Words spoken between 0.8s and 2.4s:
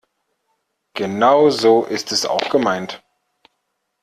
Genau so ist es